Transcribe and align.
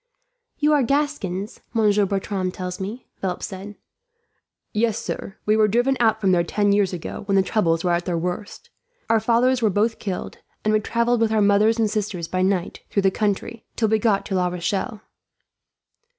"You 0.57 0.73
are 0.73 0.81
Gascons, 0.81 1.59
Maitre 1.75 2.07
Bertram 2.07 2.49
tells 2.51 2.79
me," 2.79 3.05
Philip 3.17 3.43
said. 3.43 3.75
"Yes, 4.73 4.97
sir. 4.97 5.37
We 5.45 5.55
were 5.55 5.67
driven 5.67 5.95
out 5.99 6.19
from 6.19 6.31
there 6.31 6.43
ten 6.43 6.71
years 6.71 6.91
ago, 6.91 7.21
when 7.27 7.35
the 7.35 7.43
troubles 7.43 7.83
were 7.83 7.91
at 7.91 8.05
their 8.05 8.17
worst. 8.17 8.71
Our 9.11 9.19
fathers 9.19 9.61
were 9.61 9.69
both 9.69 9.99
killed, 9.99 10.39
and 10.65 10.73
we 10.73 10.79
travelled 10.79 11.21
with 11.21 11.31
our 11.31 11.39
mothers 11.39 11.77
and 11.77 11.87
sisters 11.87 12.27
by 12.27 12.41
night, 12.41 12.79
through 12.89 13.03
the 13.03 13.11
country, 13.11 13.67
till 13.75 13.89
we 13.89 13.99
got 13.99 14.25
to 14.25 14.33
La 14.35 14.47
Rochelle." 14.47 15.03